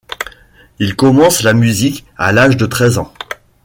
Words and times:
Il 0.79 0.95
commence 0.95 1.43
la 1.43 1.53
musique 1.53 2.07
à 2.17 2.31
l'âge 2.33 2.57
de 2.57 2.65
treize 2.65 2.97
ans. 2.97 3.13